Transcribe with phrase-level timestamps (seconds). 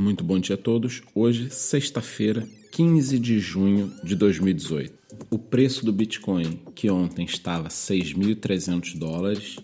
[0.00, 1.02] Muito bom dia a todos.
[1.14, 4.94] Hoje, sexta-feira, 15 de junho de 2018.
[5.30, 9.56] O preço do Bitcoin, que ontem estava 6.300 dólares,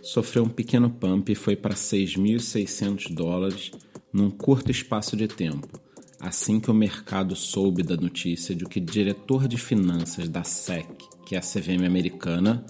[0.00, 3.72] sofreu um pequeno pump e foi para 6.600 dólares
[4.12, 5.80] num curto espaço de tempo,
[6.20, 10.86] assim que o mercado soube da notícia de que o diretor de finanças da SEC,
[11.26, 12.64] que é a CVM americana,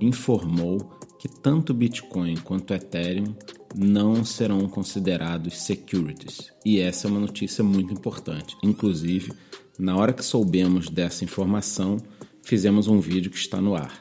[0.00, 3.34] informou que tanto Bitcoin quanto Ethereum
[3.74, 6.52] não serão considerados securities.
[6.64, 8.56] E essa é uma notícia muito importante.
[8.62, 9.32] Inclusive,
[9.78, 11.96] na hora que soubemos dessa informação,
[12.42, 13.98] fizemos um vídeo que está no ar.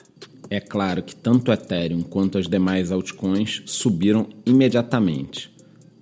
[0.49, 5.49] É claro que tanto Ethereum quanto as demais altcoins subiram imediatamente,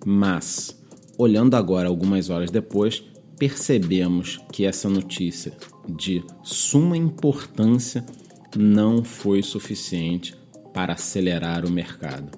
[0.05, 0.75] mas
[1.17, 3.03] olhando agora algumas horas depois,
[3.37, 5.53] percebemos que essa notícia
[5.87, 8.05] de suma importância
[8.57, 10.35] não foi suficiente
[10.73, 12.37] para acelerar o mercado.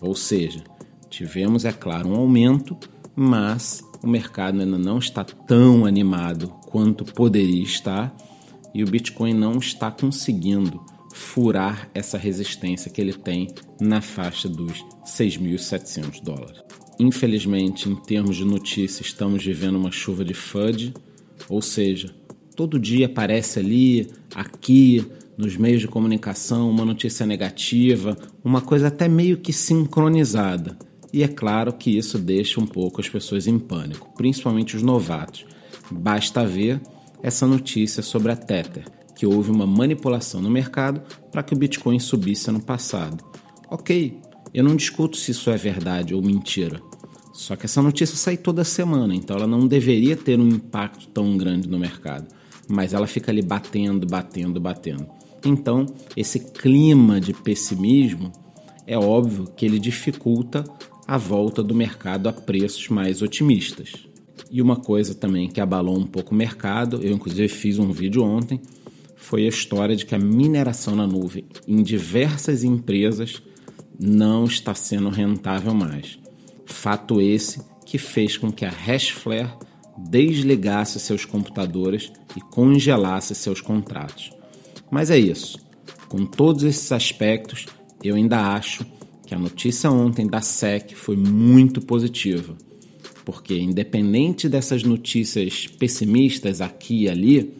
[0.00, 0.64] Ou seja,
[1.12, 2.76] tivemos, é claro, um aumento,
[3.14, 8.16] mas o mercado ainda não está tão animado quanto poderia estar
[8.74, 10.80] e o Bitcoin não está conseguindo
[11.12, 16.62] furar essa resistência que ele tem na faixa dos 6.700 dólares.
[16.98, 20.94] Infelizmente, em termos de notícia, estamos vivendo uma chuva de FUD,
[21.48, 22.14] ou seja,
[22.56, 25.04] todo dia aparece ali, aqui,
[25.36, 30.78] nos meios de comunicação uma notícia negativa, uma coisa até meio que sincronizada.
[31.12, 35.44] E é claro que isso deixa um pouco as pessoas em pânico, principalmente os novatos.
[35.90, 36.80] Basta ver
[37.22, 41.98] essa notícia sobre a Tether, que houve uma manipulação no mercado para que o Bitcoin
[41.98, 43.22] subisse ano passado.
[43.70, 44.18] Ok,
[44.54, 46.80] eu não discuto se isso é verdade ou mentira.
[47.32, 51.36] Só que essa notícia sai toda semana, então ela não deveria ter um impacto tão
[51.36, 52.26] grande no mercado.
[52.68, 55.06] Mas ela fica ali batendo, batendo, batendo.
[55.44, 58.30] Então, esse clima de pessimismo
[58.86, 60.64] é óbvio que ele dificulta
[61.06, 63.92] a volta do mercado a preços mais otimistas.
[64.50, 68.22] E uma coisa também que abalou um pouco o mercado, eu inclusive fiz um vídeo
[68.22, 68.60] ontem,
[69.16, 73.42] foi a história de que a mineração na nuvem em diversas empresas
[73.98, 76.18] não está sendo rentável mais.
[76.66, 79.54] Fato esse que fez com que a Hashflare
[79.96, 84.32] desligasse seus computadores e congelasse seus contratos.
[84.90, 85.58] Mas é isso.
[86.08, 87.66] Com todos esses aspectos,
[88.02, 88.84] eu ainda acho
[89.32, 92.54] que a notícia ontem da SEC foi muito positiva.
[93.24, 97.54] Porque, independente dessas notícias pessimistas aqui e ali,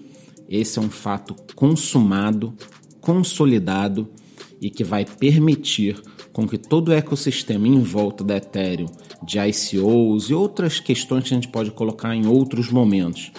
[0.51, 2.53] esse é um fato consumado,
[3.01, 4.07] consolidado
[4.61, 5.99] e que vai permitir
[6.31, 8.89] com que todo o ecossistema em volta da Ethereum,
[9.25, 13.33] de ICOs e outras questões que a gente pode colocar em outros momentos,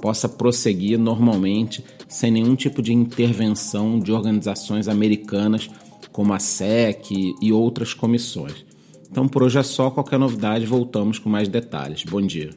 [0.00, 5.68] possa prosseguir normalmente sem nenhum tipo de intervenção de organizações americanas
[6.12, 7.10] como a SEC
[7.40, 8.64] e outras comissões.
[9.10, 12.04] Então por hoje é só, qualquer novidade voltamos com mais detalhes.
[12.04, 12.50] Bom dia.